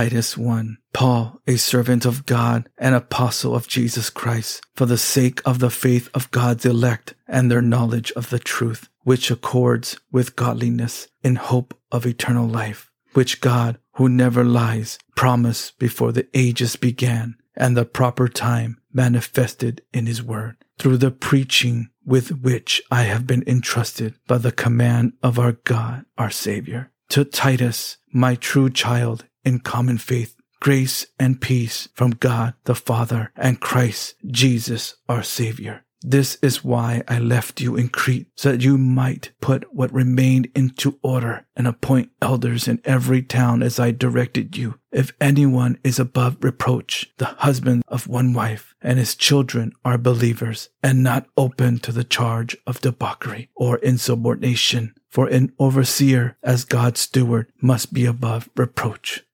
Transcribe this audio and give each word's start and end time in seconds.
Titus 0.00 0.34
1 0.34 0.78
Paul, 0.94 1.42
a 1.46 1.56
servant 1.56 2.06
of 2.06 2.24
God 2.24 2.70
and 2.78 2.94
apostle 2.94 3.54
of 3.54 3.68
Jesus 3.68 4.08
Christ, 4.08 4.62
for 4.72 4.86
the 4.86 4.96
sake 4.96 5.42
of 5.44 5.58
the 5.58 5.68
faith 5.68 6.08
of 6.14 6.30
God's 6.30 6.64
elect 6.64 7.12
and 7.28 7.50
their 7.50 7.60
knowledge 7.60 8.10
of 8.12 8.30
the 8.30 8.38
truth, 8.38 8.88
which 9.02 9.30
accords 9.30 10.00
with 10.10 10.36
godliness 10.36 11.08
in 11.22 11.36
hope 11.36 11.78
of 11.92 12.06
eternal 12.06 12.48
life, 12.48 12.90
which 13.12 13.42
God, 13.42 13.78
who 13.96 14.08
never 14.08 14.42
lies, 14.42 14.98
promised 15.16 15.78
before 15.78 16.12
the 16.12 16.26
ages 16.32 16.76
began 16.76 17.36
and 17.54 17.76
the 17.76 17.84
proper 17.84 18.26
time 18.26 18.80
manifested 18.94 19.82
in 19.92 20.06
his 20.06 20.22
word, 20.22 20.56
through 20.78 20.96
the 20.96 21.10
preaching 21.10 21.90
with 22.06 22.40
which 22.40 22.80
I 22.90 23.02
have 23.02 23.26
been 23.26 23.44
entrusted 23.46 24.14
by 24.26 24.38
the 24.38 24.50
command 24.50 25.12
of 25.22 25.38
our 25.38 25.52
God, 25.52 26.06
our 26.16 26.30
Savior. 26.30 26.90
To 27.10 27.24
Titus, 27.24 27.98
my 28.12 28.36
true 28.36 28.70
child, 28.70 29.26
in 29.44 29.60
common 29.60 29.98
faith, 29.98 30.36
grace 30.60 31.06
and 31.18 31.40
peace 31.40 31.88
from 31.94 32.10
God 32.10 32.54
the 32.64 32.74
Father 32.74 33.32
and 33.36 33.60
Christ 33.60 34.14
Jesus 34.26 34.96
our 35.08 35.22
Savior. 35.22 35.84
This 36.02 36.38
is 36.40 36.64
why 36.64 37.02
I 37.08 37.18
left 37.18 37.60
you 37.60 37.76
in 37.76 37.88
Crete, 37.90 38.28
so 38.34 38.52
that 38.52 38.62
you 38.62 38.78
might 38.78 39.32
put 39.42 39.74
what 39.74 39.92
remained 39.92 40.48
into 40.54 40.98
order 41.02 41.46
and 41.54 41.66
appoint 41.66 42.10
elders 42.22 42.66
in 42.66 42.80
every 42.86 43.20
town 43.20 43.62
as 43.62 43.78
I 43.78 43.90
directed 43.90 44.56
you. 44.56 44.78
If 44.90 45.12
anyone 45.20 45.78
is 45.84 45.98
above 45.98 46.38
reproach, 46.40 47.12
the 47.18 47.26
husband 47.26 47.82
of 47.86 48.08
one 48.08 48.32
wife, 48.32 48.74
and 48.80 48.98
his 48.98 49.14
children 49.14 49.72
are 49.84 49.98
believers, 49.98 50.70
and 50.82 51.02
not 51.02 51.26
open 51.36 51.78
to 51.80 51.92
the 51.92 52.04
charge 52.04 52.56
of 52.66 52.80
debauchery 52.80 53.50
or 53.54 53.76
insubordination, 53.76 54.94
for 55.10 55.26
an 55.26 55.52
overseer 55.58 56.38
as 56.42 56.64
God's 56.64 57.00
steward 57.00 57.52
must 57.60 57.92
be 57.92 58.06
above 58.06 58.48
reproach. 58.56 59.22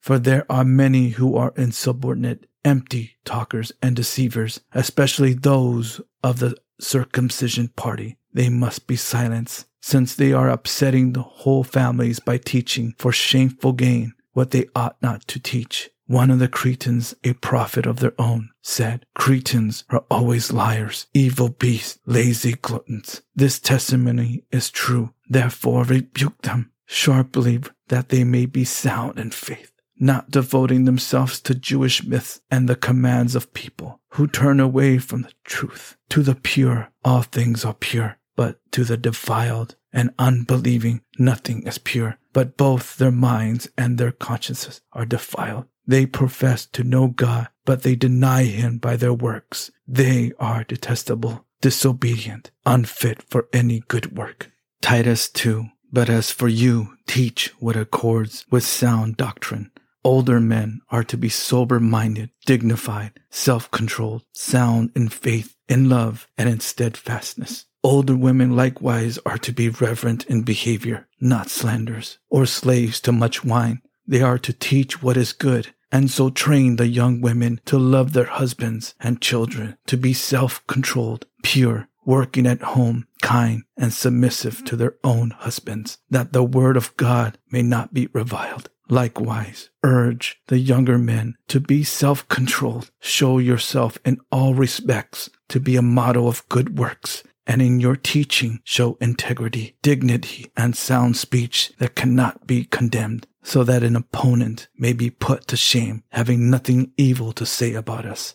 For 0.00 0.18
there 0.18 0.50
are 0.50 0.64
many 0.64 1.10
who 1.10 1.36
are 1.36 1.52
insubordinate 1.56 2.46
empty 2.64 3.16
talkers 3.24 3.70
and 3.82 3.94
deceivers, 3.94 4.60
especially 4.72 5.34
those 5.34 6.00
of 6.22 6.38
the 6.38 6.56
circumcision 6.80 7.68
party. 7.68 8.16
They 8.32 8.48
must 8.48 8.86
be 8.86 8.96
silenced, 8.96 9.66
since 9.80 10.14
they 10.14 10.32
are 10.32 10.48
upsetting 10.48 11.12
the 11.12 11.22
whole 11.22 11.64
families 11.64 12.20
by 12.20 12.38
teaching 12.38 12.94
for 12.98 13.12
shameful 13.12 13.72
gain 13.72 14.14
what 14.32 14.52
they 14.52 14.66
ought 14.74 14.96
not 15.02 15.26
to 15.28 15.40
teach. 15.40 15.90
One 16.06 16.30
of 16.30 16.38
the 16.38 16.48
Cretans, 16.48 17.14
a 17.22 17.34
prophet 17.34 17.86
of 17.86 18.00
their 18.00 18.14
own, 18.18 18.50
said, 18.62 19.06
Cretans 19.14 19.84
are 19.90 20.04
always 20.10 20.52
liars, 20.52 21.06
evil 21.14 21.50
beasts, 21.50 22.00
lazy 22.04 22.54
gluttons. 22.54 23.22
This 23.34 23.60
testimony 23.60 24.44
is 24.50 24.70
true. 24.70 25.12
Therefore 25.28 25.84
rebuke 25.84 26.42
them 26.42 26.72
sharply 26.86 27.60
that 27.88 28.08
they 28.08 28.24
may 28.24 28.46
be 28.46 28.64
sound 28.64 29.20
in 29.20 29.30
faith 29.30 29.70
not 30.00 30.30
devoting 30.30 30.86
themselves 30.86 31.40
to 31.42 31.54
Jewish 31.54 32.02
myths 32.02 32.40
and 32.50 32.68
the 32.68 32.74
commands 32.74 33.34
of 33.34 33.52
people 33.52 34.00
who 34.10 34.26
turn 34.26 34.58
away 34.58 34.98
from 34.98 35.22
the 35.22 35.32
truth. 35.44 35.96
To 36.08 36.22
the 36.22 36.34
pure, 36.34 36.90
all 37.04 37.22
things 37.22 37.64
are 37.64 37.74
pure, 37.74 38.18
but 38.34 38.58
to 38.72 38.82
the 38.84 38.96
defiled 38.96 39.76
and 39.92 40.14
unbelieving, 40.18 41.02
nothing 41.18 41.66
is 41.66 41.78
pure, 41.78 42.18
but 42.32 42.56
both 42.56 42.96
their 42.96 43.10
minds 43.10 43.68
and 43.76 43.98
their 43.98 44.12
consciences 44.12 44.80
are 44.92 45.04
defiled. 45.04 45.66
They 45.86 46.06
profess 46.06 46.66
to 46.66 46.84
know 46.84 47.08
God, 47.08 47.48
but 47.64 47.82
they 47.82 47.94
deny 47.94 48.44
him 48.44 48.78
by 48.78 48.96
their 48.96 49.12
works. 49.12 49.70
They 49.86 50.32
are 50.38 50.64
detestable, 50.64 51.44
disobedient, 51.60 52.50
unfit 52.64 53.22
for 53.28 53.48
any 53.52 53.80
good 53.80 54.16
work. 54.16 54.50
Titus 54.80 55.28
2. 55.28 55.66
But 55.92 56.08
as 56.08 56.30
for 56.30 56.46
you, 56.46 56.96
teach 57.08 57.48
what 57.58 57.74
accords 57.74 58.46
with 58.48 58.64
sound 58.64 59.16
doctrine 59.16 59.72
Older 60.02 60.40
men 60.40 60.80
are 60.88 61.04
to 61.04 61.18
be 61.18 61.28
sober 61.28 61.78
minded, 61.78 62.30
dignified, 62.46 63.20
self 63.28 63.70
controlled, 63.70 64.24
sound 64.32 64.92
in 64.96 65.10
faith, 65.10 65.56
in 65.68 65.90
love, 65.90 66.26
and 66.38 66.48
in 66.48 66.60
steadfastness. 66.60 67.66
Older 67.82 68.16
women 68.16 68.56
likewise 68.56 69.18
are 69.26 69.38
to 69.38 69.52
be 69.52 69.68
reverent 69.68 70.24
in 70.26 70.42
behavior, 70.42 71.06
not 71.20 71.50
slanderers, 71.50 72.18
or 72.30 72.46
slaves 72.46 73.00
to 73.00 73.12
much 73.12 73.44
wine. 73.44 73.82
They 74.06 74.22
are 74.22 74.38
to 74.38 74.52
teach 74.54 75.02
what 75.02 75.18
is 75.18 75.34
good, 75.34 75.74
and 75.92 76.10
so 76.10 76.30
train 76.30 76.76
the 76.76 76.88
young 76.88 77.20
women 77.20 77.60
to 77.66 77.78
love 77.78 78.12
their 78.12 78.24
husbands 78.24 78.94
and 79.00 79.20
children, 79.20 79.76
to 79.86 79.98
be 79.98 80.14
self 80.14 80.66
controlled, 80.66 81.26
pure, 81.42 81.88
working 82.06 82.46
at 82.46 82.62
home, 82.62 83.06
kind, 83.20 83.64
and 83.76 83.92
submissive 83.92 84.64
to 84.64 84.76
their 84.76 84.96
own 85.04 85.30
husbands, 85.30 85.98
that 86.08 86.32
the 86.32 86.42
word 86.42 86.76
of 86.78 86.96
God 86.96 87.38
may 87.50 87.62
not 87.62 87.92
be 87.92 88.08
reviled. 88.14 88.70
Likewise, 88.90 89.70
urge 89.84 90.40
the 90.48 90.58
younger 90.58 90.98
men 90.98 91.36
to 91.46 91.60
be 91.60 91.84
self 91.84 92.26
controlled. 92.28 92.90
Show 92.98 93.38
yourself 93.38 93.98
in 94.04 94.20
all 94.32 94.54
respects 94.54 95.30
to 95.48 95.60
be 95.60 95.76
a 95.76 95.82
model 95.82 96.26
of 96.26 96.46
good 96.48 96.76
works, 96.76 97.22
and 97.46 97.62
in 97.62 97.78
your 97.78 97.94
teaching 97.94 98.60
show 98.64 98.98
integrity, 99.00 99.76
dignity, 99.80 100.50
and 100.56 100.76
sound 100.76 101.16
speech 101.16 101.72
that 101.78 101.94
cannot 101.94 102.48
be 102.48 102.64
condemned, 102.64 103.28
so 103.44 103.62
that 103.62 103.84
an 103.84 103.94
opponent 103.94 104.66
may 104.76 104.92
be 104.92 105.08
put 105.08 105.46
to 105.46 105.56
shame, 105.56 106.02
having 106.10 106.50
nothing 106.50 106.90
evil 106.96 107.30
to 107.32 107.46
say 107.46 107.74
about 107.74 108.04
us. 108.04 108.34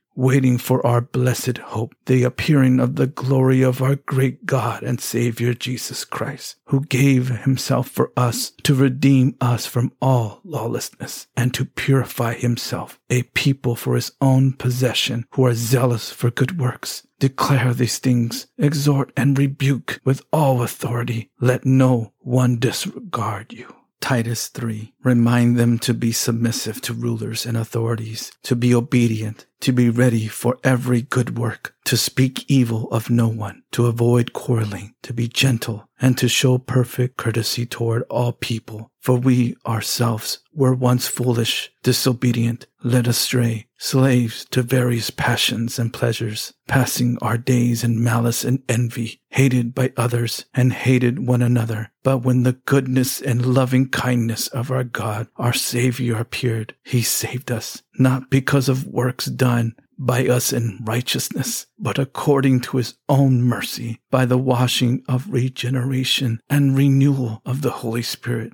waiting 0.15 0.57
for 0.57 0.85
our 0.85 1.01
blessed 1.01 1.57
hope, 1.57 1.95
the 2.05 2.23
appearing 2.23 2.79
of 2.79 2.95
the 2.95 3.07
glory 3.07 3.61
of 3.61 3.81
our 3.81 3.95
great 3.95 4.45
God 4.45 4.83
and 4.83 4.99
Savior 4.99 5.53
Jesus 5.53 6.05
Christ, 6.05 6.55
who 6.65 6.81
gave 6.85 7.29
himself 7.29 7.87
for 7.89 8.11
us 8.17 8.51
to 8.63 8.75
redeem 8.75 9.35
us 9.41 9.65
from 9.65 9.91
all 10.01 10.41
lawlessness 10.43 11.27
and 11.35 11.53
to 11.53 11.65
purify 11.65 12.33
himself 12.33 12.99
a 13.09 13.23
people 13.23 13.75
for 13.75 13.95
his 13.95 14.11
own 14.21 14.53
possession 14.53 15.25
who 15.31 15.45
are 15.45 15.53
zealous 15.53 16.11
for 16.11 16.31
good 16.31 16.59
works. 16.59 17.07
Declare 17.19 17.75
these 17.75 17.99
things, 17.99 18.47
exhort 18.57 19.11
and 19.15 19.37
rebuke 19.37 19.99
with 20.03 20.23
all 20.33 20.63
authority. 20.63 21.29
Let 21.39 21.65
no 21.65 22.13
one 22.19 22.57
disregard 22.57 23.53
you. 23.53 23.80
Titus 24.01 24.47
3. 24.49 24.93
Remind 25.03 25.57
them 25.57 25.79
to 25.79 25.93
be 25.93 26.11
submissive 26.11 26.81
to 26.81 26.93
rulers 26.93 27.45
and 27.45 27.55
authorities, 27.55 28.31
to 28.43 28.55
be 28.55 28.75
obedient, 28.75 29.45
to 29.61 29.71
be 29.71 29.89
ready 29.89 30.27
for 30.27 30.57
every 30.63 31.03
good 31.03 31.37
work, 31.37 31.75
to 31.85 31.95
speak 31.95 32.43
evil 32.49 32.89
of 32.91 33.09
no 33.09 33.27
one, 33.27 33.63
to 33.71 33.85
avoid 33.85 34.33
quarreling, 34.33 34.95
to 35.03 35.13
be 35.13 35.27
gentle, 35.27 35.87
and 36.01 36.17
to 36.17 36.27
show 36.27 36.57
perfect 36.57 37.15
courtesy 37.15 37.65
toward 37.65 38.03
all 38.09 38.33
people. 38.33 38.91
For 38.99 39.17
we 39.17 39.55
ourselves 39.65 40.39
were 40.53 40.73
once 40.73 41.07
foolish, 41.07 41.71
disobedient, 41.83 42.67
led 42.83 43.07
astray, 43.07 43.67
slaves 43.81 44.45
to 44.51 44.61
various 44.61 45.09
passions 45.09 45.79
and 45.79 45.91
pleasures, 45.91 46.53
passing 46.67 47.17
our 47.19 47.35
days 47.37 47.83
in 47.83 48.01
malice 48.01 48.43
and 48.43 48.61
envy, 48.69 49.19
hated 49.29 49.73
by 49.73 49.91
others, 49.97 50.45
and 50.53 50.71
hated 50.71 51.27
one 51.27 51.41
another. 51.41 51.91
But 52.03 52.19
when 52.19 52.43
the 52.43 52.53
goodness 52.53 53.19
and 53.19 53.43
loving 53.43 53.89
kindness 53.89 54.47
of 54.49 54.69
our 54.69 54.83
God, 54.83 55.27
our 55.35 55.53
Savior, 55.53 56.17
appeared, 56.17 56.75
He 56.83 57.01
saved 57.01 57.51
us, 57.51 57.81
not 57.97 58.29
because 58.29 58.69
of 58.69 58.85
works 58.85 59.25
done 59.25 59.75
by 59.97 60.27
us 60.27 60.51
in 60.51 60.79
righteousness, 60.83 61.67
but 61.77 61.99
according 61.99 62.59
to 62.59 62.77
his 62.77 62.95
own 63.07 63.41
mercy, 63.43 63.99
by 64.09 64.25
the 64.25 64.37
washing 64.37 65.03
of 65.07 65.29
regeneration 65.29 66.41
and 66.49 66.75
renewal 66.75 67.41
of 67.45 67.61
the 67.61 67.69
Holy 67.69 68.01
Spirit, 68.01 68.53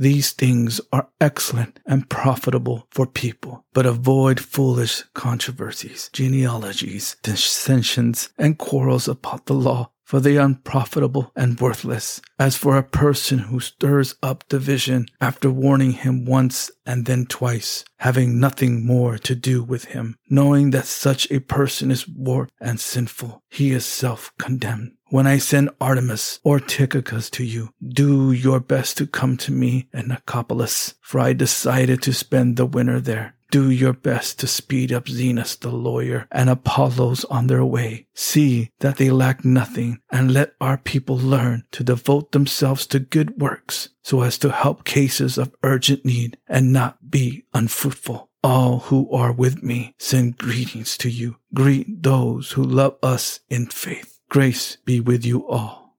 These 0.00 0.32
things 0.32 0.80
are 0.94 1.10
excellent 1.20 1.78
and 1.84 2.08
profitable 2.08 2.86
for 2.90 3.06
people, 3.06 3.66
but 3.74 3.84
avoid 3.84 4.40
foolish 4.40 5.04
controversies, 5.12 6.08
genealogies, 6.14 7.16
dissensions, 7.22 8.30
and 8.38 8.56
quarrels 8.56 9.08
about 9.08 9.44
the 9.44 9.52
law 9.52 9.90
for 10.10 10.18
they 10.18 10.36
are 10.36 10.44
unprofitable 10.44 11.30
and 11.36 11.60
worthless. 11.60 12.20
As 12.36 12.56
for 12.56 12.76
a 12.76 12.82
person 12.82 13.38
who 13.38 13.60
stirs 13.60 14.16
up 14.24 14.42
division 14.48 15.06
after 15.20 15.48
warning 15.48 15.92
him 15.92 16.24
once 16.24 16.68
and 16.84 17.06
then 17.06 17.26
twice, 17.26 17.84
having 17.98 18.40
nothing 18.40 18.84
more 18.84 19.18
to 19.18 19.36
do 19.36 19.62
with 19.62 19.84
him, 19.84 20.16
knowing 20.28 20.70
that 20.70 20.86
such 20.86 21.30
a 21.30 21.38
person 21.38 21.92
is 21.92 22.08
warped 22.08 22.52
and 22.60 22.80
sinful, 22.80 23.44
he 23.48 23.70
is 23.70 23.86
self 23.86 24.32
condemned. 24.36 24.96
When 25.10 25.26
I 25.26 25.38
send 25.38 25.70
Artemas 25.80 26.38
or 26.44 26.60
Tychicus 26.60 27.30
to 27.30 27.42
you, 27.42 27.70
do 27.84 28.30
your 28.30 28.60
best 28.60 28.96
to 28.98 29.08
come 29.08 29.36
to 29.38 29.50
me 29.50 29.88
in 29.92 30.06
Nicopolis, 30.06 30.94
for 31.00 31.18
I 31.18 31.32
decided 31.32 32.00
to 32.02 32.12
spend 32.12 32.56
the 32.56 32.64
winter 32.64 33.00
there. 33.00 33.34
Do 33.50 33.70
your 33.70 33.92
best 33.92 34.38
to 34.38 34.46
speed 34.46 34.92
up 34.92 35.06
Zenas 35.06 35.58
the 35.58 35.72
lawyer 35.72 36.28
and 36.30 36.48
Apollos 36.48 37.24
on 37.24 37.48
their 37.48 37.64
way. 37.64 38.06
See 38.14 38.70
that 38.78 38.98
they 38.98 39.10
lack 39.10 39.44
nothing 39.44 39.98
and 40.12 40.32
let 40.32 40.54
our 40.60 40.78
people 40.78 41.18
learn 41.18 41.64
to 41.72 41.82
devote 41.82 42.30
themselves 42.30 42.86
to 42.86 43.00
good 43.00 43.40
works 43.40 43.88
so 44.04 44.22
as 44.22 44.38
to 44.38 44.52
help 44.52 44.84
cases 44.84 45.38
of 45.38 45.56
urgent 45.64 46.04
need 46.04 46.38
and 46.46 46.72
not 46.72 47.10
be 47.10 47.46
unfruitful. 47.52 48.30
All 48.44 48.78
who 48.78 49.10
are 49.10 49.32
with 49.32 49.60
me 49.64 49.96
send 49.98 50.38
greetings 50.38 50.96
to 50.98 51.10
you. 51.10 51.38
Greet 51.52 52.04
those 52.04 52.52
who 52.52 52.62
love 52.62 52.96
us 53.02 53.40
in 53.50 53.66
faith. 53.66 54.19
Grace 54.30 54.76
be 54.84 55.00
with 55.00 55.26
you 55.26 55.44
all. 55.48 55.96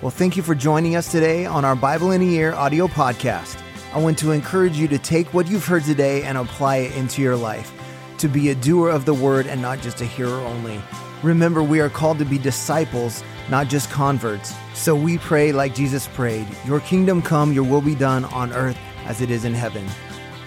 Well, 0.00 0.12
thank 0.12 0.36
you 0.36 0.44
for 0.44 0.54
joining 0.54 0.94
us 0.94 1.10
today 1.10 1.44
on 1.44 1.64
our 1.64 1.74
Bible 1.74 2.12
in 2.12 2.22
a 2.22 2.24
Year 2.24 2.52
audio 2.52 2.86
podcast. 2.86 3.60
I 3.92 3.98
want 3.98 4.16
to 4.18 4.30
encourage 4.30 4.78
you 4.78 4.86
to 4.86 4.96
take 4.96 5.34
what 5.34 5.48
you've 5.48 5.66
heard 5.66 5.82
today 5.82 6.22
and 6.22 6.38
apply 6.38 6.76
it 6.76 6.96
into 6.96 7.20
your 7.20 7.34
life, 7.34 7.72
to 8.18 8.28
be 8.28 8.50
a 8.50 8.54
doer 8.54 8.90
of 8.90 9.06
the 9.06 9.12
word 9.12 9.48
and 9.48 9.60
not 9.60 9.80
just 9.80 10.00
a 10.00 10.04
hearer 10.04 10.38
only. 10.38 10.80
Remember, 11.24 11.64
we 11.64 11.80
are 11.80 11.90
called 11.90 12.20
to 12.20 12.24
be 12.24 12.38
disciples, 12.38 13.24
not 13.50 13.66
just 13.66 13.90
converts. 13.90 14.54
So 14.74 14.94
we 14.94 15.18
pray 15.18 15.50
like 15.50 15.74
Jesus 15.74 16.06
prayed 16.06 16.46
Your 16.64 16.78
kingdom 16.78 17.20
come, 17.20 17.52
your 17.52 17.64
will 17.64 17.82
be 17.82 17.96
done 17.96 18.24
on 18.26 18.52
earth 18.52 18.78
as 19.04 19.20
it 19.20 19.32
is 19.32 19.44
in 19.44 19.54
heaven. 19.54 19.84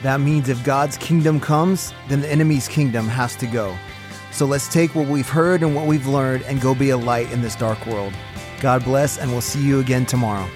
That 0.02 0.22
means 0.22 0.48
if 0.48 0.64
God's 0.64 0.96
kingdom 0.96 1.42
comes, 1.42 1.94
then 2.08 2.22
the 2.22 2.32
enemy's 2.32 2.70
kingdom 2.70 3.10
has 3.10 3.36
to 3.36 3.48
go. 3.48 3.78
So 4.34 4.48
let's 4.48 4.68
take 4.68 4.96
what 4.96 5.08
we've 5.08 5.30
heard 5.30 5.62
and 5.62 5.76
what 5.76 5.86
we've 5.86 6.08
learned 6.08 6.44
and 6.44 6.60
go 6.60 6.74
be 6.74 6.90
a 6.90 6.98
light 6.98 7.32
in 7.32 7.42
this 7.42 7.56
dark 7.56 7.86
world. 7.86 8.14
God 8.62 8.84
bless, 8.84 9.20
and 9.20 9.32
we'll 9.32 9.42
see 9.42 9.64
you 9.64 9.80
again 9.80 10.08
tomorrow. 10.08 10.50